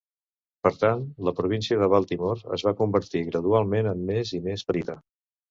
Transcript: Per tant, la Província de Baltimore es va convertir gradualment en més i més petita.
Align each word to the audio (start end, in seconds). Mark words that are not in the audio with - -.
Per 0.67 0.69
tant, 0.83 1.03
la 1.27 1.33
Província 1.39 1.77
de 1.81 1.89
Baltimore 1.95 2.49
es 2.57 2.65
va 2.69 2.75
convertir 2.81 3.23
gradualment 3.29 3.93
en 3.93 4.03
més 4.11 4.35
i 4.41 4.43
més 4.49 4.67
petita. 4.73 4.99